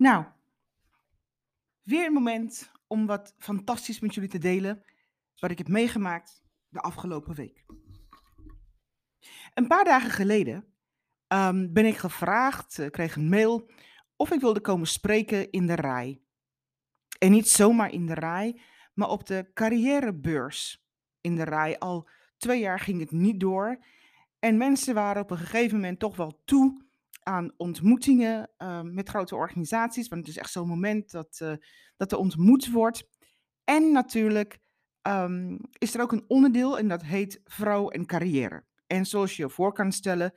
[0.00, 0.24] Nou,
[1.82, 4.84] weer een moment om wat fantastisch met jullie te delen
[5.38, 7.64] wat ik heb meegemaakt de afgelopen week.
[9.54, 10.74] Een paar dagen geleden
[11.26, 13.70] ehm, ben ik gevraagd, uh, kreeg een mail
[14.16, 16.22] of ik wilde komen spreken in de RAI.
[17.18, 18.60] En niet zomaar in de RAI,
[18.94, 20.86] maar op de carrièrebeurs
[21.20, 21.74] in de RAI.
[21.78, 23.84] Al twee jaar ging het niet door.
[24.38, 26.88] En mensen waren op een gegeven moment toch wel toe
[27.22, 30.08] aan ontmoetingen uh, met grote organisaties.
[30.08, 31.52] Want het is echt zo'n moment dat, uh,
[31.96, 33.08] dat er ontmoet wordt.
[33.64, 34.58] En natuurlijk
[35.02, 38.64] um, is er ook een onderdeel en dat heet vrouw en carrière.
[38.86, 40.32] En zoals je je voor kan stellen,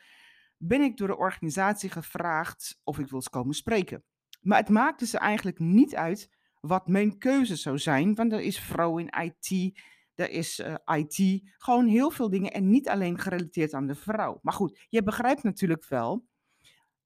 [0.57, 4.03] ben ik door de organisatie gevraagd of ik wil komen spreken.
[4.41, 8.59] Maar het maakte ze eigenlijk niet uit wat mijn keuze zou zijn, want er is
[8.59, 9.79] vrouw in IT,
[10.15, 14.39] er is uh, IT, gewoon heel veel dingen en niet alleen gerelateerd aan de vrouw.
[14.41, 16.25] Maar goed, je begrijpt natuurlijk wel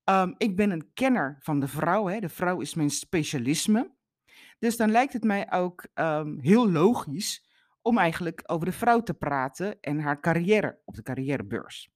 [0.09, 2.07] Um, ik ben een kenner van de vrouw.
[2.07, 2.19] Hè.
[2.19, 3.95] De vrouw is mijn specialisme.
[4.59, 7.45] Dus dan lijkt het mij ook um, heel logisch
[7.81, 11.89] om eigenlijk over de vrouw te praten en haar carrière op de carrièrebeurs.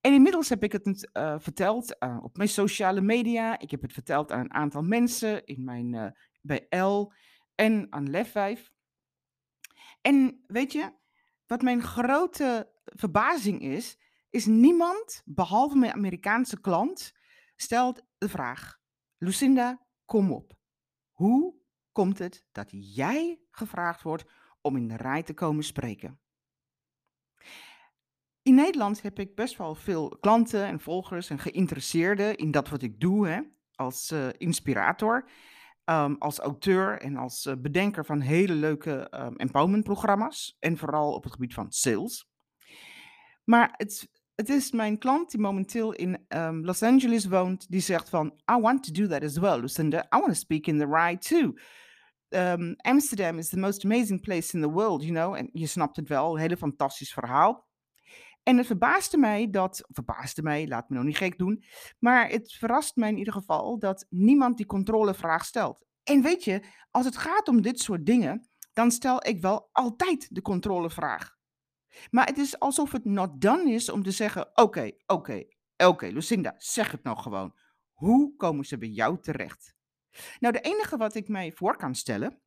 [0.00, 3.58] En inmiddels heb ik het uh, verteld uh, op mijn sociale media.
[3.58, 6.06] Ik heb het verteld aan een aantal mensen in mijn, uh,
[6.40, 7.12] bij L
[7.54, 8.60] en aan Lef5.
[10.00, 10.92] En weet je,
[11.46, 13.98] wat mijn grote verbazing is,
[14.34, 17.12] is niemand, behalve mijn Amerikaanse klant,
[17.56, 18.78] stelt de vraag:
[19.18, 20.52] Lucinda, kom op.
[21.10, 21.54] Hoe
[21.92, 24.24] komt het dat jij gevraagd wordt
[24.60, 26.20] om in de rij te komen spreken?
[28.42, 32.82] In Nederland heb ik best wel veel klanten en volgers en geïnteresseerden in dat wat
[32.82, 33.40] ik doe hè,
[33.74, 35.30] als uh, inspirator,
[35.84, 41.12] um, als auteur en als uh, bedenker van hele leuke um, empowerment programma's en vooral
[41.12, 42.28] op het gebied van sales.
[43.44, 48.08] Maar het het is mijn klant die momenteel in um, Los Angeles woont, die zegt
[48.08, 49.98] van, I want to do that as well, Lucinda.
[49.98, 51.54] I want to speak in the ride too.
[52.28, 55.34] Um, Amsterdam is the most amazing place in the world, you know.
[55.34, 57.66] En je snapt het wel, een hele fantastisch verhaal.
[58.42, 61.64] En het verbaasde mij dat, verbaasde mij, laat me nou niet gek doen,
[61.98, 65.84] maar het verrast mij in ieder geval dat niemand die controlevraag stelt.
[66.02, 70.34] En weet je, als het gaat om dit soort dingen, dan stel ik wel altijd
[70.34, 71.36] de controlevraag.
[72.10, 75.44] Maar het is alsof het not done is om te zeggen: oké, oké,
[75.76, 77.54] oké, Lucinda, zeg het nou gewoon.
[77.92, 79.74] Hoe komen ze bij jou terecht?
[80.40, 82.40] Nou, de enige wat ik mij voor kan stellen,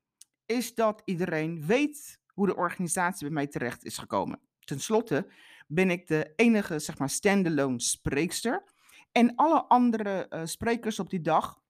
[0.45, 4.39] is dat iedereen weet hoe de organisatie bij mij terecht is gekomen.
[4.59, 5.31] Ten slotte
[5.67, 8.63] ben ik de enige, zeg maar, standalone spreekster.
[9.11, 11.61] En alle andere uh, sprekers op die dag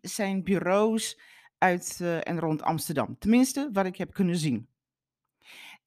[0.00, 1.20] zijn bureaus
[1.58, 3.18] uit uh, en rond Amsterdam.
[3.18, 4.68] Tenminste, wat ik heb kunnen zien.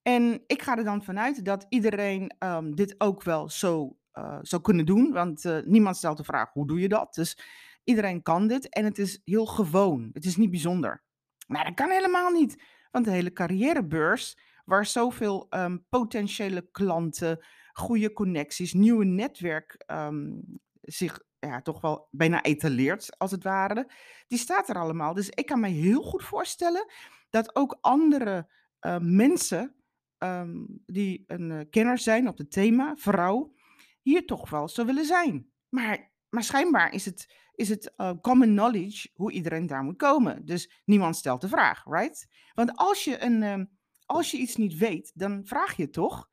[0.06, 4.62] En ik ga er dan vanuit dat iedereen um, dit ook wel zo uh, zou
[4.62, 5.12] kunnen doen.
[5.12, 7.14] Want uh, niemand stelt de vraag, hoe doe je dat?
[7.14, 7.38] Dus
[7.84, 10.10] iedereen kan dit en het is heel gewoon.
[10.12, 11.02] Het is niet bijzonder.
[11.46, 12.62] Maar dat kan helemaal niet.
[12.90, 20.42] Want de hele carrièrebeurs, waar zoveel um, potentiële klanten, goede connecties, nieuwe netwerk um,
[20.80, 23.90] zich ja, toch wel bijna etaleert, als het ware,
[24.26, 25.14] die staat er allemaal.
[25.14, 26.92] Dus ik kan me heel goed voorstellen
[27.30, 28.50] dat ook andere
[28.80, 29.76] uh, mensen
[30.18, 33.54] um, die een uh, kenner zijn op het thema vrouw,
[34.02, 35.50] hier toch wel zou willen zijn.
[35.68, 40.44] Maar, maar schijnbaar is het, is het uh, common knowledge hoe iedereen daar moet komen.
[40.44, 42.26] Dus niemand stelt de vraag, right?
[42.54, 43.64] Want als je, een, uh,
[44.06, 46.28] als je iets niet weet, dan vraag je toch?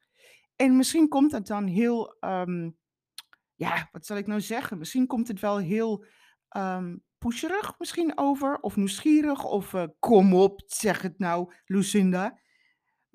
[0.55, 2.77] En misschien komt het dan heel, um,
[3.55, 4.77] ja, wat zal ik nou zeggen?
[4.77, 6.05] Misschien komt het wel heel
[7.23, 12.39] pusherig misschien over, of nieuwsgierig, of uh, kom op, zeg het nou, Lucinda.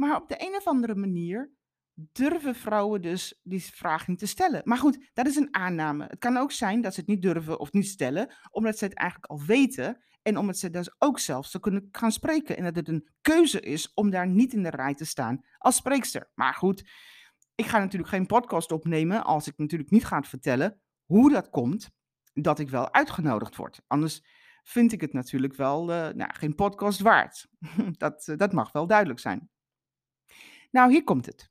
[0.00, 1.53] Maar op de een of andere manier
[1.94, 4.60] durven vrouwen dus die vraag niet te stellen.
[4.64, 6.04] Maar goed, dat is een aanname.
[6.04, 8.94] Het kan ook zijn dat ze het niet durven of niet stellen, omdat ze het
[8.94, 10.03] eigenlijk al weten.
[10.22, 12.56] En omdat ze dus ook zelf zo kunnen gaan spreken.
[12.56, 15.76] En dat het een keuze is om daar niet in de rij te staan als
[15.76, 16.30] spreekster.
[16.34, 16.91] Maar goed,
[17.54, 21.91] ik ga natuurlijk geen podcast opnemen als ik natuurlijk niet ga vertellen hoe dat komt
[22.32, 23.80] dat ik wel uitgenodigd word.
[23.86, 24.22] Anders
[24.62, 27.48] vind ik het natuurlijk wel uh, nou, geen podcast waard.
[27.97, 29.50] dat, uh, dat mag wel duidelijk zijn.
[30.70, 31.50] Nou, hier komt het.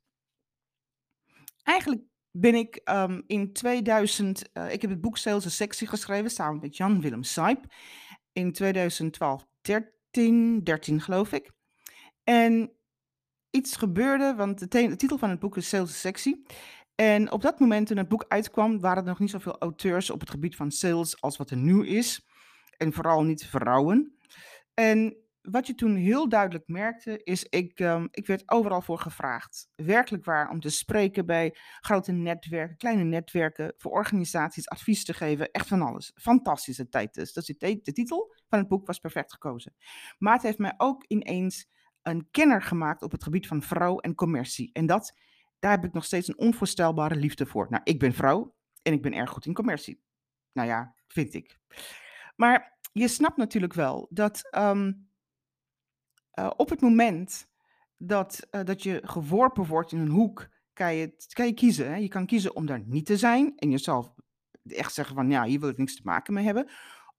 [1.62, 6.30] Eigenlijk ben ik um, in 2000, uh, ik heb het boek Sales en Sexy geschreven
[6.30, 7.64] samen met Jan Willem Saip.
[8.32, 11.50] In 2012, 13, 13 geloof ik.
[12.24, 12.72] En
[13.50, 16.34] iets gebeurde, want de, de titel van het boek is Sales en Sexy.
[16.94, 20.20] En op dat moment toen het boek uitkwam, waren er nog niet zoveel auteurs op
[20.20, 22.26] het gebied van sales als wat er nu is.
[22.76, 24.18] En vooral niet vrouwen.
[24.74, 25.16] En
[25.50, 29.68] wat je toen heel duidelijk merkte, is ik, ehm, ik werd overal voor gevraagd.
[29.74, 35.50] Werkelijk waar, om te spreken bij grote netwerken, kleine netwerken, voor organisaties, advies te geven,
[35.50, 36.12] echt van alles.
[36.14, 37.32] Fantastische tijd dus.
[37.32, 39.74] de, de titel van het boek was perfect gekozen.
[40.18, 41.68] Maar het heeft mij ook ineens
[42.02, 44.70] een kenner gemaakt op het gebied van vrouw en commercie.
[44.72, 45.18] En dat,
[45.58, 47.66] daar heb ik nog steeds een onvoorstelbare liefde voor.
[47.70, 50.02] Nou, ik ben vrouw en ik ben erg goed in commercie.
[50.52, 51.58] Nou ja, vind ik.
[52.36, 54.92] Maar je snapt natuurlijk wel dat ehm,
[56.38, 57.48] eh, op het moment
[57.96, 61.88] dat, uh, dat je geworpen wordt in een hoek, kan je, kan je kiezen.
[61.88, 61.96] Hè?
[61.96, 64.12] Je kan kiezen om daar niet te zijn en jezelf
[64.64, 66.68] echt zeggen van ja, hier wil ik niks te maken mee hebben.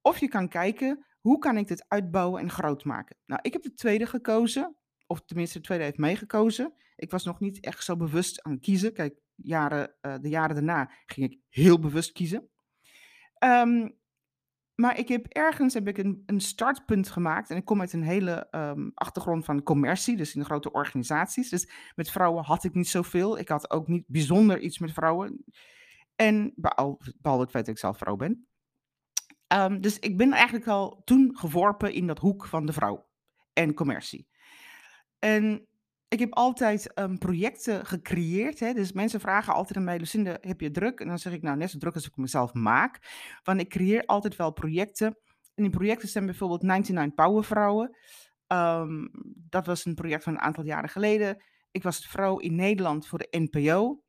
[0.01, 3.17] Of je kan kijken, hoe kan ik dit uitbouwen en groot maken?
[3.25, 4.75] Nou, ik heb de tweede gekozen,
[5.07, 6.73] of tenminste de tweede heeft meegekozen.
[6.95, 8.93] Ik was nog niet echt zo bewust aan kiezen.
[8.93, 12.49] Kijk, jaren, uh, de jaren daarna ging ik heel bewust kiezen.
[13.43, 13.98] Um,
[14.79, 17.49] maar ik heb ergens heb ik een, een startpunt gemaakt.
[17.49, 21.49] En ik kom uit een hele um, achtergrond van commercie, dus in grote organisaties.
[21.49, 23.39] Dus met vrouwen had ik niet zoveel.
[23.39, 25.43] Ik had ook niet bijzonder iets met vrouwen.
[26.15, 28.47] En behalve, behalve het feit dat ik zelf vrouw ben.
[29.53, 33.09] Um, dus ik ben eigenlijk al toen geworpen in dat hoek van de vrouw
[33.53, 34.27] en commercie.
[35.19, 35.67] En
[36.09, 38.59] ik heb altijd um, projecten gecreëerd.
[38.59, 38.73] Hè?
[38.73, 40.99] Dus mensen vragen altijd aan mij, Lucinda, heb je druk?
[40.99, 42.99] En dan zeg ik, nou, net zo druk als ik mezelf maak.
[43.43, 45.17] Want ik creëer altijd wel projecten.
[45.55, 47.97] En die projecten zijn bijvoorbeeld 99 Powervrouwen.
[48.47, 49.09] Um,
[49.49, 51.43] dat was een project van een aantal jaren geleden.
[51.71, 54.03] Ik was vrouw in Nederland voor de NPO.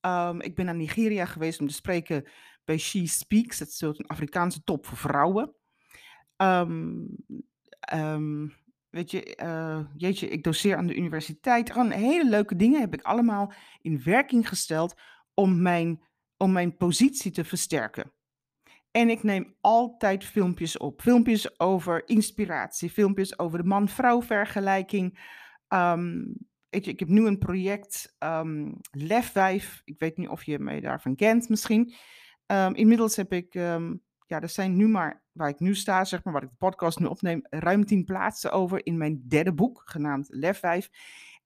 [0.00, 2.28] Um, ik ben naar Nigeria geweest om te spreken
[2.64, 3.58] bij She Speaks.
[3.58, 5.54] Dat is een Afrikaanse top voor vrouwen.
[6.36, 7.16] Um,
[8.90, 11.70] Weet je, uh, jeetje, ik doseer aan de universiteit.
[11.70, 14.94] Gewoon hele leuke dingen heb ik allemaal in werking gesteld
[15.34, 16.02] om mijn,
[16.36, 18.12] om mijn positie te versterken.
[18.90, 21.00] En ik neem altijd filmpjes op.
[21.00, 25.18] Filmpjes over inspiratie, filmpjes over de man-vrouw vergelijking.
[25.68, 26.34] Um,
[26.68, 29.82] weet je, ik heb nu een project, um, Lefwijf.
[29.84, 31.94] Ik weet niet of je mij daarvan kent misschien.
[32.46, 33.54] Um, inmiddels heb ik
[34.30, 36.98] ja, er zijn nu maar, waar ik nu sta, zeg maar, waar ik de podcast
[36.98, 40.90] nu opneem, ruim tien plaatsen over in mijn derde boek, genaamd Lef 5.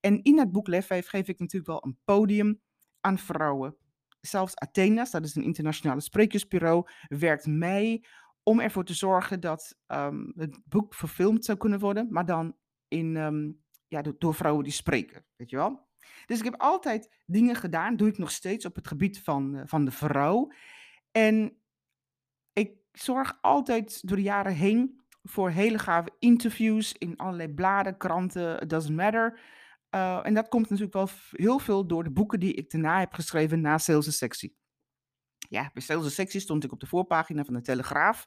[0.01, 2.61] En in het boek Lef 5 geef ik natuurlijk wel een podium
[3.01, 3.77] aan vrouwen.
[4.21, 8.07] Zelfs Athena's, dat is een internationale sprekersbureau, werkt mee
[8.43, 12.57] om ervoor te zorgen dat um, het boek verfilmd zou kunnen worden, maar dan
[12.89, 15.89] in, um, ja, door vrouwen die spreken, weet je wel.
[16.27, 19.63] Dus ik heb altijd dingen gedaan, doe ik nog steeds op het gebied van, uh,
[19.65, 20.53] van de vrouw.
[21.11, 21.59] En
[22.95, 28.71] zorg altijd door de jaren heen voor hele gave interviews in allerlei bladen, kranten, it
[28.71, 29.41] doesn't matter.
[29.95, 33.13] Uh, en dat komt natuurlijk wel heel veel door de boeken die ik daarna heb
[33.13, 34.53] geschreven na Sales and Sexy.
[35.49, 38.25] Ja, bij Sales and Sexy stond ik op de voorpagina van de Telegraaf.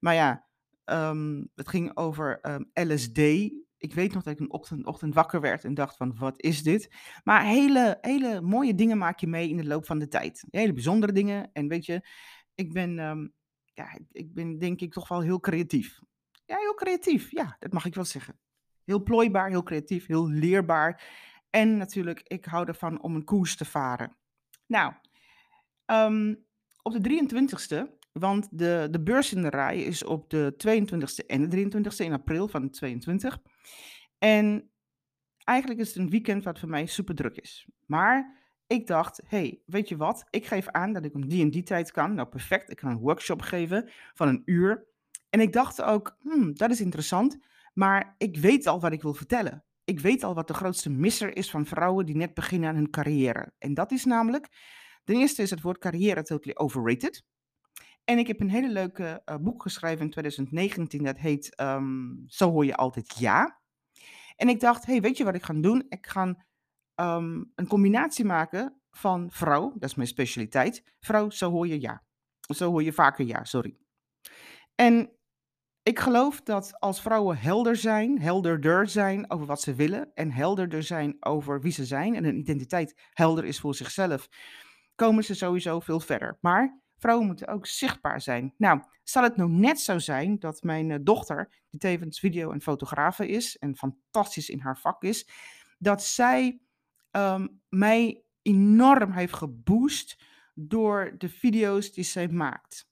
[0.00, 0.46] Maar ja,
[0.84, 3.18] um, het ging over ehm, LSD.
[3.76, 6.94] Ik weet nog dat ik een ochtend, wakker werd en dacht van, wat is dit?
[7.24, 10.44] Maar hele, hele mooie dingen maak je mee in de loop van de tijd.
[10.50, 11.50] Hele bijzondere dingen.
[11.52, 12.08] En weet je,
[12.54, 13.32] ik ben um,
[13.74, 16.00] ja, ik ben denk ik toch wel heel creatief.
[16.44, 17.30] Ja, heel creatief.
[17.30, 18.38] Ja, dat mag ik wel zeggen.
[18.84, 21.02] Heel plooibaar, heel creatief, heel leerbaar.
[21.50, 24.16] En natuurlijk, ik hou ervan om een koers te varen.
[24.66, 24.92] Nou,
[25.86, 26.44] um,
[26.82, 31.48] op de 23ste, want de, de beurs in de rij is op de 22ste en
[31.48, 33.38] de 23ste in april van 22.
[34.18, 34.70] En
[35.44, 37.68] eigenlijk is het een weekend wat voor mij super druk is.
[37.86, 40.24] Maar ik dacht, hey, weet je wat?
[40.30, 42.14] Ik geef aan dat ik om die en die tijd kan.
[42.14, 42.70] Nou, perfect.
[42.70, 44.86] Ik kan een workshop geven van een uur.
[45.30, 47.38] En ik dacht ook, hmm, dat is interessant.
[47.74, 49.64] Maar ik weet al wat ik wil vertellen.
[49.84, 52.90] Ik weet al wat de grootste misser is van vrouwen die net beginnen aan hun
[52.90, 53.52] carrière.
[53.58, 54.48] En dat is namelijk,
[55.04, 57.24] ten eerste is het woord carrière totally overrated.
[58.04, 62.50] En ik heb een hele leuke uh, boek geschreven in 2019, dat heet um, Zo
[62.50, 63.60] hoor je altijd ja.
[64.36, 65.86] En ik dacht, hey, weet je wat ik ga doen?
[65.88, 66.44] Ik ga
[66.96, 70.94] um, een combinatie maken van vrouw, dat is mijn specialiteit.
[71.00, 72.02] Vrouw, zo hoor je ja.
[72.54, 73.76] Zo hoor je vaker ja, sorry.
[74.74, 75.10] En
[75.82, 80.82] ik geloof dat als vrouwen helder zijn, helderder zijn over wat ze willen en helderder
[80.82, 84.28] zijn over wie ze zijn en hun identiteit helder is voor zichzelf,
[84.94, 86.38] komen ze sowieso veel verder.
[86.40, 88.54] Maar vrouwen moeten ook zichtbaar zijn.
[88.56, 92.60] Nou, zal het nou net zo zijn dat mijn eh, dochter, die tevens video- en
[92.60, 95.28] fotografe is en fantastisch in haar vak is,
[95.78, 96.60] dat zij
[97.16, 100.22] um, mij enorm heeft geboost
[100.54, 102.88] door de video's die zij maakt.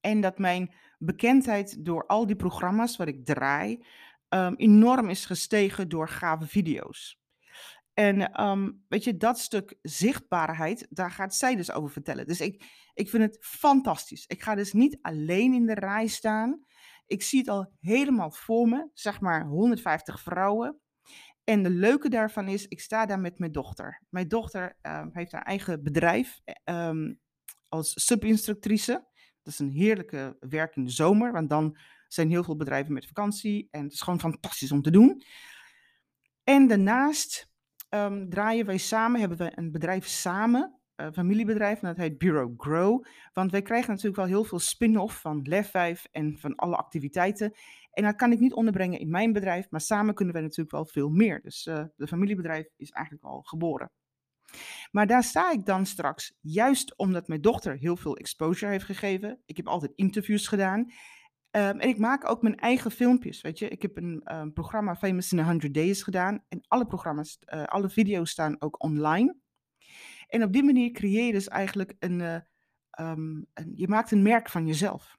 [0.00, 3.84] En dat mijn bekendheid door al die programma's wat ik draai
[4.28, 7.20] um, enorm is gestegen door gave video's.
[7.94, 12.26] En um, weet je, dat stuk zichtbaarheid, daar gaat zij dus over vertellen.
[12.26, 14.26] Dus ik, ik vind het fantastisch.
[14.26, 16.64] Ik ga dus niet alleen in de rij staan.
[17.06, 20.80] Ik zie het al helemaal voor me, zeg maar 150 vrouwen.
[21.44, 24.02] En de leuke daarvan is, ik sta daar met mijn dochter.
[24.08, 27.14] Mijn dochter ehm, heeft haar eigen bedrijf ehm,
[27.68, 28.92] als subinstructrice.
[29.42, 33.06] Dat is een heerlijke werk in de zomer, want dan zijn heel veel bedrijven met
[33.06, 35.22] vakantie en het is gewoon fantastisch om te doen.
[36.44, 37.50] En daarnaast
[37.88, 42.54] ehm, draaien wij samen, hebben we een bedrijf samen, een familiebedrijf, en dat heet Bureau
[42.56, 43.04] Grow.
[43.32, 47.52] Want wij krijgen natuurlijk wel heel veel spin-off van Lef 5 en van alle activiteiten.
[47.92, 50.86] En dat kan ik niet onderbrengen in mijn bedrijf, maar samen kunnen we natuurlijk wel
[50.86, 51.40] veel meer.
[51.42, 53.90] Dus uh, de familiebedrijf is eigenlijk al geboren.
[54.90, 59.42] Maar daar sta ik dan straks, juist omdat mijn dochter heel veel exposure heeft gegeven.
[59.44, 60.80] Ik heb altijd interviews gedaan.
[60.80, 63.68] Um, en ik maak ook mijn eigen filmpjes, weet je.
[63.68, 66.44] Ik heb een programma Famous in 100 Days gedaan.
[66.48, 69.36] En alle programma's, uh, alle video's staan ook online.
[70.26, 72.34] En op die manier creëer je dus eigenlijk een, uh,
[73.00, 75.18] um, een je maakt een merk van jezelf.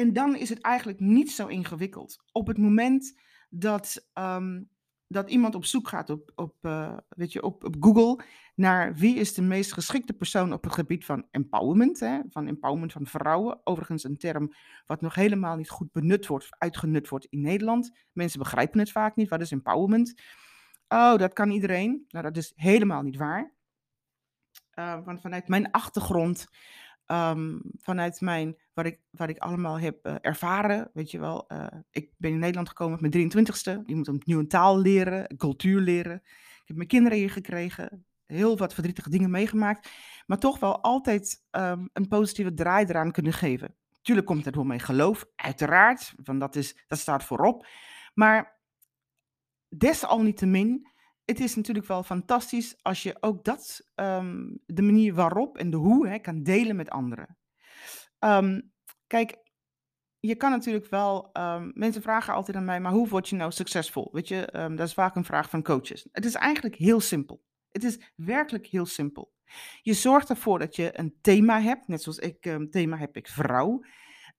[0.00, 2.22] En dan is het eigenlijk niet zo ingewikkeld.
[2.32, 4.68] Op het moment dat, um,
[5.06, 9.16] dat iemand op zoek gaat op, op, uh, weet je, op, op Google naar wie
[9.16, 13.60] is de meest geschikte persoon op het gebied van empowerment, hè, van empowerment van vrouwen.
[13.64, 14.52] Overigens een term
[14.86, 17.90] wat nog helemaal niet goed benut wordt, uitgenut wordt in Nederland.
[18.12, 19.28] Mensen begrijpen het vaak niet.
[19.28, 20.14] Wat is empowerment?
[20.88, 22.04] Oh, dat kan iedereen.
[22.08, 23.52] Nou, dat is helemaal niet waar.
[24.74, 26.48] Uh, want vanuit mijn achtergrond
[27.12, 31.44] Um, vanuit mijn, wat ik, wat ik allemaal heb uh, ervaren, weet je wel.
[31.48, 33.84] Uh, ik ben in Nederland gekomen met mijn 23ste.
[33.86, 36.14] Je moet een taal leren, cultuur leren.
[36.24, 38.04] Ik heb mijn kinderen hier gekregen.
[38.26, 39.90] Heel wat verdrietige dingen meegemaakt.
[40.26, 43.74] Maar toch wel altijd um, een positieve draai eraan kunnen geven.
[44.02, 46.14] Tuurlijk komt het door mijn geloof, uiteraard.
[46.24, 47.66] Want dat, is, dat staat voorop.
[48.14, 48.60] Maar
[49.68, 50.88] desalniettemin
[51.30, 55.76] het is natuurlijk wel fantastisch als je ook dat, um, de manier waarop en de
[55.76, 57.36] hoe hè, kan delen met anderen.
[58.24, 58.72] Um,
[59.06, 59.36] kijk,
[60.20, 63.52] je kan natuurlijk wel, um, mensen vragen altijd aan mij, maar hoe word je nou
[63.52, 64.08] succesvol?
[64.12, 66.08] Weet je, dat is vaak een vraag van coaches.
[66.12, 67.44] Het is eigenlijk heel simpel.
[67.70, 69.32] Het is werkelijk heel simpel.
[69.82, 73.28] Je zorgt ervoor dat je een thema hebt, net zoals ik, um, thema heb ik
[73.28, 73.84] vrouw.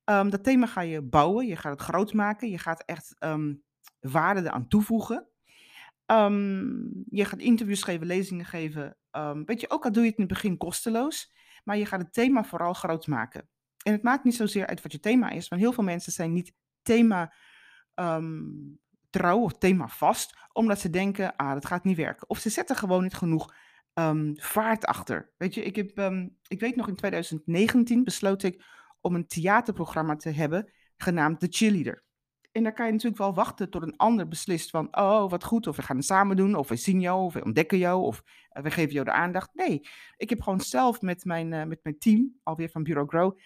[0.04, 3.16] dat thema ga je bouwen, je gaat het groot maken, je gaat echt
[4.00, 5.28] waarde eraan toevoegen.
[7.10, 8.98] Je gaat interviews geven, lezingen geven.
[9.46, 11.34] Weet je, ook al doe je het in het begin kosteloos,
[11.64, 13.50] maar je gaat het thema vooral groot maken.
[13.84, 16.34] En het maakt niet zozeer uit wat je thema is, want heel veel mensen zijn
[16.34, 17.34] niet thema
[17.96, 22.30] um, trouw of thema vast, omdat ze denken, ah, dat gaat niet werken.
[22.30, 23.54] Of ze zetten gewoon niet genoeg
[24.36, 25.32] vaart achter.
[25.38, 26.14] Weet je, ik, heb,
[26.48, 28.64] ik weet nog in 2019 besloot ik
[29.02, 32.04] om een theaterprogramma te hebben genaamd The Cheerleader.
[32.52, 35.68] En dan kan je natuurlijk wel wachten tot een ander beslist van, oh, wat goed,
[35.68, 38.24] of we gaan het samen doen, of we zien jou, of we ontdekken jou, of
[38.58, 39.50] uh, we geven jou de aandacht.
[39.54, 39.82] Nee,
[40.18, 43.40] ik heb gewoon zelf met mijn, uh, met mijn team, alweer van Bureau Grow,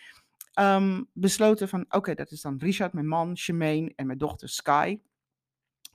[0.59, 4.99] um, besloten van, oké, dat is dan Richard, mijn man, Shemaine en mijn dochter Sky.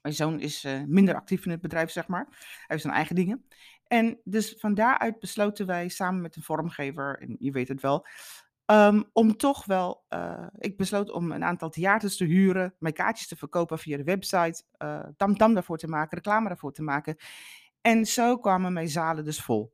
[0.03, 2.27] Mijn zoon is uh, minder actief in het bedrijf, zeg maar.
[2.31, 3.45] Hij heeft zijn eigen dingen.
[3.87, 8.07] En dus van daaruit besloten wij samen met een vormgever, en je weet het wel,
[8.73, 13.29] Um, om toch wel, uh, ik besloot om een aantal theaters te huren, mijn kaartjes
[13.29, 17.17] te verkopen via de website, uh, tamtam daarvoor te maken, reclame daarvoor te maken.
[17.81, 19.73] En zo kwamen mijn zalen dus vol.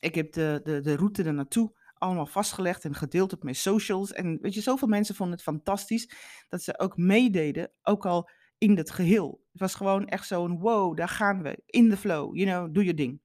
[0.00, 4.12] Ik heb de, de, de route er naartoe allemaal vastgelegd en gedeeld op mijn socials.
[4.12, 6.10] En weet je, zoveel mensen vonden het fantastisch
[6.48, 8.28] dat ze ook meededen, ook al
[8.58, 9.44] in het geheel.
[9.52, 12.84] Het was gewoon echt zo'n wow, daar gaan we, in de flow, you know, doe
[12.84, 13.20] je ding.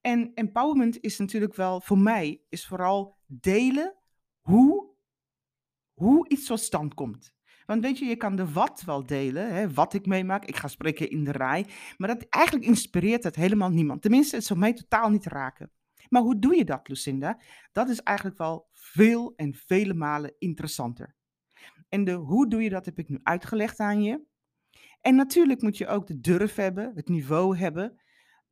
[0.00, 3.94] En empowerment is natuurlijk wel, voor mij, is vooral delen
[4.40, 4.94] hoe,
[5.92, 7.34] hoe iets tot stand komt.
[7.66, 10.44] Want weet je, je kan de wat wel delen, hè, wat ik meemaak.
[10.44, 11.66] Ik ga spreken in de rij.
[11.96, 14.02] Maar dat, eigenlijk inspireert het helemaal niemand.
[14.02, 15.70] Tenminste, het zou mij totaal niet raken.
[16.08, 17.40] Maar hoe doe je dat, Lucinda?
[17.72, 21.14] Dat is eigenlijk wel veel en vele malen interessanter.
[21.88, 24.24] En de hoe doe je dat heb ik nu uitgelegd aan je.
[25.00, 28.00] En natuurlijk moet je ook de durf hebben, het niveau hebben.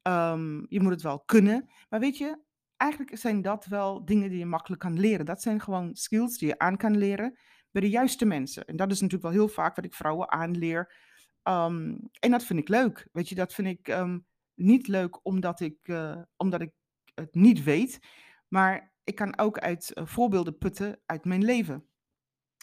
[0.03, 1.71] Um, je moet het wel kunnen.
[1.89, 2.39] Maar weet je,
[2.77, 5.27] eigenlijk zijn dat wel dingen die je makkelijk kan leren.
[5.27, 7.39] Dat zijn gewoon skills die je aan kan leren
[7.71, 8.65] bij de juiste mensen.
[8.65, 10.95] En dat is natuurlijk wel heel vaak wat ik vrouwen aanleer.
[11.43, 13.09] Um, en dat vind ik leuk.
[13.13, 16.73] Weet je, dat vind ik um, niet leuk omdat ik, uh, omdat ik
[17.15, 18.01] het niet weet.
[18.49, 21.89] Maar ik kan ook uit uh, voorbeelden putten uit mijn leven.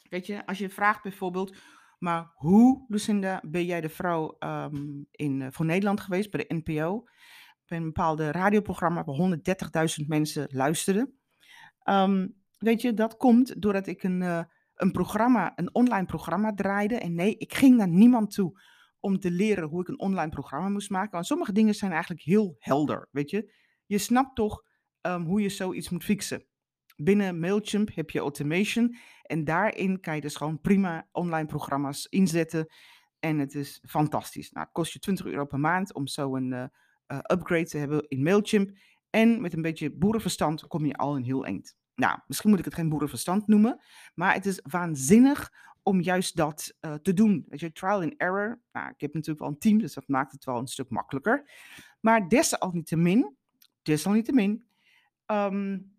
[0.10, 1.58] Weet je, als je vraagt bijvoorbeeld,
[2.00, 6.56] maar hoe, Lucinda, ben jij de vrouw um, in, uh, voor Nederland geweest bij de
[6.56, 7.06] NPO?
[7.72, 9.40] bij een bepaalde radioprogramma waar
[10.00, 11.20] 130.000 mensen luisterden.
[11.90, 14.44] Um, weet je, dat komt doordat ik een, uh,
[14.76, 16.96] een programma, een online programma draaide.
[16.96, 18.62] En nee, ik ging naar niemand toe
[19.00, 21.12] om te leren hoe ik een online programma moest maken.
[21.12, 23.54] Want sommige dingen zijn eigenlijk heel helder, weet je.
[23.92, 24.64] Je snapt toch
[25.02, 26.46] um, hoe je zoiets moet fixen.
[26.96, 32.74] binnen Mailchimp heb je automation en daarin kan je dus gewoon prima online programma's inzetten.
[33.20, 34.52] En het is fantastisch.
[34.52, 36.66] Nou, het kost je 20 euro per maand om zo een uh,
[37.32, 38.78] upgrade te hebben in Mailchimp.
[39.10, 41.76] En met een beetje boerenverstand kom je al een heel eind.
[41.96, 43.84] Nou, misschien moet ik het geen boerenverstand noemen,
[44.14, 45.52] maar het is waanzinnig
[45.84, 47.46] om juist dat uh, te doen.
[47.48, 48.62] Weet je, trial and error.
[48.72, 51.52] Nou, ik heb natuurlijk wel een team, dus dat maakt het wel een stuk makkelijker.
[52.00, 53.40] Maar desalniettemin,
[53.82, 54.66] desalniettemin,
[55.26, 55.92] um,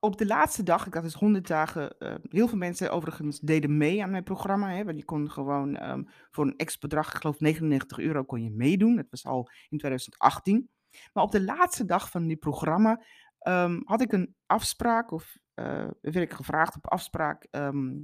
[0.00, 3.76] op de laatste dag, ik had dus 100 dagen, uh, heel veel mensen overigens deden
[3.76, 4.70] mee aan mijn programma.
[4.70, 8.42] Hè, want je kon gewoon um, voor een extra bedrag, ik geloof 99 euro, kon
[8.42, 8.96] je meedoen.
[8.96, 10.70] Dat was al in 2018.
[11.12, 13.04] Maar op de laatste dag van die programma
[13.48, 17.46] um, had ik een afspraak, of uh, werd ik gevraagd op afspraak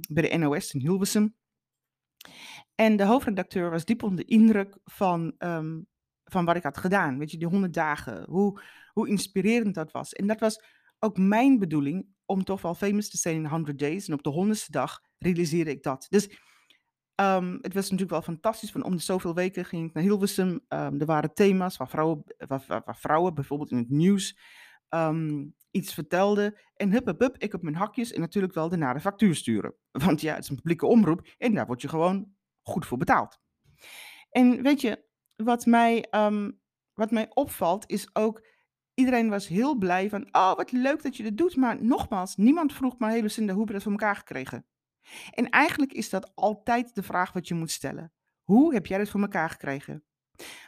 [0.09, 1.35] bij de NOS in Hilversum.
[2.75, 5.35] En de hoofdredacteur was diep onder de indruk van,
[6.25, 7.17] van wat ik had gedaan.
[7.17, 8.61] Weet je, die 100 dagen, hoe,
[8.93, 10.13] hoe inspirerend dat was.
[10.13, 10.63] En dat was
[10.99, 14.07] ook mijn bedoeling om toch wel famous te zijn in 100 days.
[14.07, 16.05] En op de honderdste dag realiseerde ik dat.
[16.09, 16.29] Dus
[17.15, 18.71] um, het was natuurlijk wel fantastisch.
[18.71, 20.49] Van om de zoveel weken ging ik naar Hilversum.
[20.49, 24.37] Um, er waren thema's waar vrouwen, waar, vrouwen bijvoorbeeld in het nieuws
[24.89, 26.59] um, iets vertelden.
[26.75, 29.75] En hup, hup, hup, ik op mijn hakjes en natuurlijk wel de de factuur sturen.
[29.91, 33.39] Want ja, het is een publieke omroep en daar word je gewoon goed voor betaald.
[34.29, 35.04] En weet je,
[35.35, 36.05] wat mij,
[36.93, 38.41] wat mij opvalt is ook
[38.95, 41.55] iedereen was heel blij van, oh wat leuk dat je dit doet.
[41.55, 44.65] Maar nogmaals, niemand vroeg maar, hey Lucinda, hoe heb je dat voor elkaar gekregen?
[45.31, 48.13] En eigenlijk is dat altijd de vraag wat je moet stellen.
[48.43, 50.03] Hoe heb jij dit voor elkaar gekregen?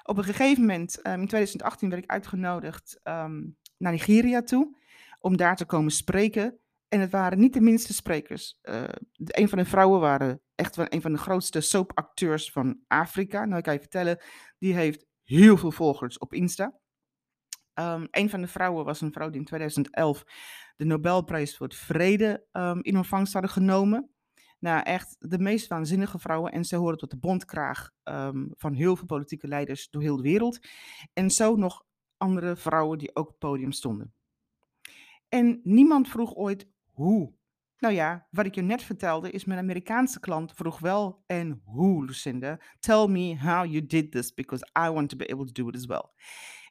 [0.04, 4.78] Op een gegeven moment, um, in 2018, werd ik uitgenodigd um, naar Nigeria toe,
[5.20, 6.60] om daar te komen spreken.
[6.88, 8.60] En het waren niet de minste sprekers.
[8.63, 13.46] Uh, een van de vrouwen waren echt een van de grootste soapacteurs van Afrika.
[13.46, 14.24] Nou, ik kan je vertellen,
[14.58, 16.79] die heeft heel veel volgers op Insta.
[17.79, 20.24] Um, een van de vrouwen was een vrouw die in 2011
[20.75, 24.12] de Nobelprijs voor het Vrede um, in ontvangst hadden genomen.
[24.60, 26.51] Nou, echt de meest waanzinnige vrouwen.
[26.51, 30.22] En ze horen tot de bondkraag um, van heel veel politieke leiders door heel de
[30.22, 30.60] wereld.
[31.13, 31.86] En zo nog
[32.17, 34.13] andere vrouwen die ook op het podium stonden.
[35.29, 36.67] En niemand vroeg ooit
[36.98, 37.34] hoe.
[37.77, 42.06] Nou ja, wat ik je net vertelde is mijn Amerikaanse klant vroeg wel en hoe,
[42.06, 42.60] Lucinda.
[42.80, 45.76] Tell me how you did this because I want to be able to do it
[45.76, 46.06] as well.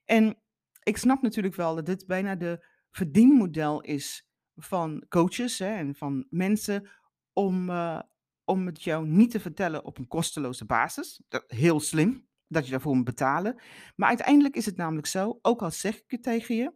[0.05, 0.39] En
[0.83, 6.27] ik snap natuurlijk wel dat dit bijna de verdienmodel is van coaches hè, en van
[6.31, 6.91] mensen
[7.33, 8.01] om, uh,
[8.45, 11.23] om het jou niet te vertellen op een kosteloze basis.
[11.29, 13.61] Dat, heel slim dat je daarvoor moet betalen.
[13.97, 16.73] Maar uiteindelijk is het namelijk zo, ook al zeg ik het tegen je,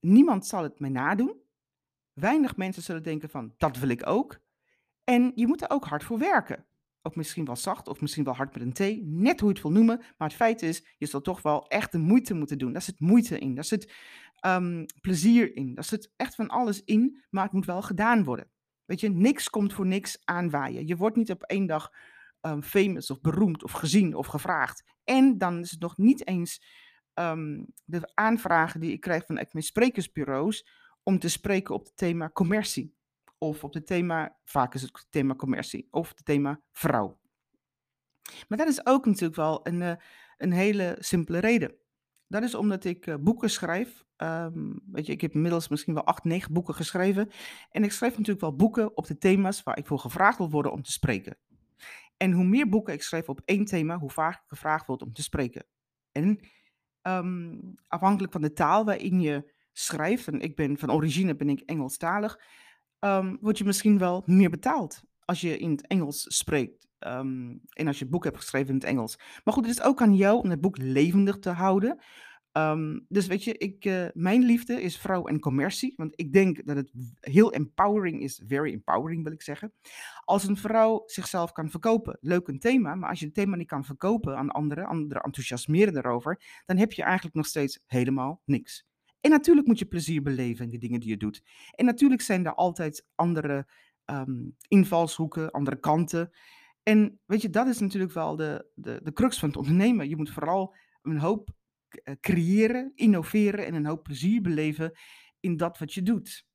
[0.00, 1.39] niemand zal het mij nadoen.
[2.20, 4.38] Weinig mensen zullen denken van, dat wil ik ook.
[5.04, 6.66] En je moet er ook hard voor werken.
[7.02, 9.02] Of misschien wel zacht, of misschien wel hard met een T.
[9.02, 9.98] Net hoe je het wil noemen.
[10.18, 12.72] Maar het feit is, je zal toch wel echt de moeite moeten doen.
[12.72, 13.54] Daar zit moeite in.
[13.54, 13.92] Daar zit
[14.46, 15.74] um, plezier in.
[15.74, 17.22] Daar zit echt van alles in.
[17.30, 18.50] Maar het moet wel gedaan worden.
[18.84, 20.86] Weet je, niks komt voor niks aanwaaien.
[20.86, 21.92] Je wordt niet op één dag
[22.40, 24.84] um, famous of beroemd of gezien of gevraagd.
[25.04, 26.62] En dan is het nog niet eens
[27.14, 30.66] um, de aanvragen die ik krijg van mijn sprekersbureaus
[31.02, 32.98] om te spreken op het thema commercie
[33.38, 37.18] of op het thema, vaak is het thema commercie, of het thema vrouw.
[38.48, 39.94] Maar dat is ook natuurlijk wel een, uh,
[40.36, 41.74] een hele simpele reden.
[42.26, 44.04] Dat is omdat ik uh, boeken schrijf.
[44.16, 47.30] Um, weet je, ik heb inmiddels misschien wel acht, negen boeken geschreven.
[47.70, 50.72] En ik schrijf natuurlijk wel boeken op de thema's waar ik voor gevraagd wil worden
[50.72, 51.36] om te spreken.
[52.16, 55.12] En hoe meer boeken ik schrijf op één thema, hoe vaker ik gevraagd word om
[55.12, 55.66] te spreken.
[56.12, 56.40] En
[57.02, 59.52] um, afhankelijk van de taal waarin je
[59.84, 62.40] schrijft, en ik ben van origine ben ik Engelstalig,
[63.00, 66.88] um, word je misschien wel meer betaald als je in het Engels spreekt.
[67.06, 69.16] Um, en als je het boek hebt geschreven in het Engels.
[69.44, 72.02] Maar goed, het is ook aan jou om het boek levendig te houden.
[72.52, 75.92] Um, dus weet je, ik, uh, mijn liefde is vrouw en commercie.
[75.96, 78.42] Want ik denk dat het heel empowering is.
[78.46, 79.72] Very empowering wil ik zeggen.
[80.24, 82.18] Als een vrouw zichzelf kan verkopen.
[82.20, 82.94] Leuk een thema.
[82.94, 84.86] Maar als je het thema niet kan verkopen aan anderen.
[84.86, 86.62] Anderen enthousiasmeren erover.
[86.66, 88.88] Dan heb je eigenlijk nog steeds helemaal niks.
[89.20, 91.42] En natuurlijk moet je plezier beleven in de dingen die je doet.
[91.70, 93.66] En natuurlijk zijn er altijd andere
[94.04, 96.30] um, invalshoeken, andere kanten.
[96.82, 100.08] En weet je, dat is natuurlijk wel de, de, de crux van het ondernemen.
[100.08, 101.50] Je moet vooral een hoop
[101.88, 104.98] eh, creëren, innoveren en een hoop plezier beleven
[105.40, 106.48] in dat wat je doet.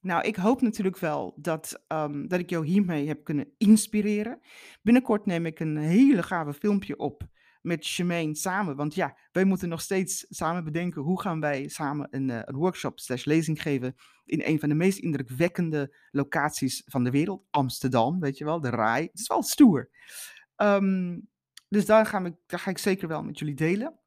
[0.00, 4.40] Nou, ik hoop natuurlijk wel dat, um, dat ik jou hiermee heb kunnen inspireren.
[4.82, 7.28] Binnenkort neem ik een hele gave filmpje op
[7.66, 8.76] met Shemaine samen.
[8.76, 12.56] Want ja, wij moeten nog steeds samen bedenken hoe gaan wij samen een, uh, een
[12.56, 17.44] workshop slash lezing geven in een van de meest indrukwekkende locaties van de wereld.
[17.50, 19.02] Amsterdam, weet je wel, de RAI.
[19.02, 19.90] Het is wel stoer.
[20.56, 21.28] Um,
[21.68, 23.98] dus daar ga, ik, daar ga ik zeker wel met jullie delen.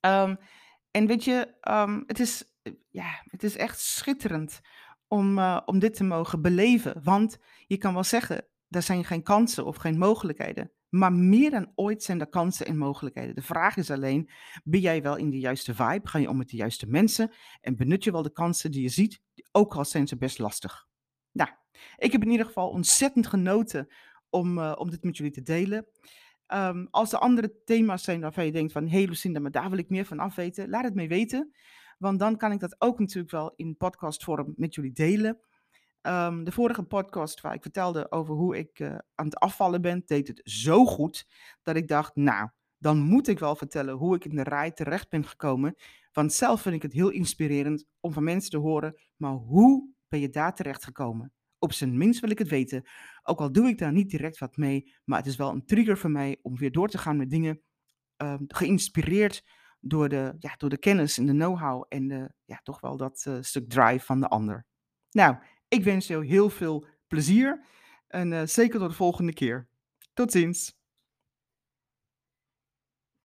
[0.00, 0.38] Um,
[0.90, 4.60] en weet je, um, het is eh, ja, het is echt schitterend
[5.08, 7.00] om, eh, om dit te mogen beleven.
[7.02, 10.72] Want je kan wel zeggen, er zijn geen kansen of geen mogelijkheden.
[10.94, 13.34] Maar meer dan ooit zijn er kansen en mogelijkheden.
[13.34, 14.30] De vraag is alleen,
[14.64, 16.08] ben jij wel in de juiste vibe?
[16.08, 17.32] Ga je om met de juiste mensen?
[17.60, 19.20] En benut je wel de kansen die je ziet,
[19.52, 20.86] ook al zijn ze best lastig?
[21.32, 21.50] Nou,
[21.96, 23.88] ik heb in ieder geval ontzettend genoten
[24.30, 25.86] om, uh, om dit met jullie te delen.
[26.54, 29.70] Um, als er andere thema's zijn waarvan je denkt van, hé hey Lucinda, maar daar
[29.70, 31.54] wil ik meer van afweten, laat het me weten.
[31.98, 35.38] Want dan kan ik dat ook natuurlijk wel in podcastvorm met jullie delen.
[36.06, 40.02] Um, de vorige podcast waar ik vertelde over hoe ik uh, aan het afvallen ben,
[40.06, 41.26] deed het zo goed
[41.62, 45.08] dat ik dacht, nou, dan moet ik wel vertellen hoe ik in de rij terecht
[45.08, 45.74] ben gekomen.
[46.12, 50.20] Want zelf vind ik het heel inspirerend om van mensen te horen, maar hoe ben
[50.20, 51.32] je daar terecht gekomen?
[51.58, 52.88] Op zijn minst wil ik het weten.
[53.22, 55.98] Ook al doe ik daar niet direct wat mee, maar het is wel een trigger
[55.98, 57.60] voor mij om weer door te gaan met dingen.
[58.22, 59.44] Uh, geïnspireerd
[59.80, 63.24] door de, ja, door de kennis en de know-how en de, ja, toch wel dat
[63.28, 64.66] uh, stuk drive van de ander.
[65.10, 65.36] Nou,
[65.74, 67.64] ik wens jou heel veel plezier
[68.08, 69.68] en uh, zeker tot de volgende keer.
[70.14, 70.83] Tot ziens.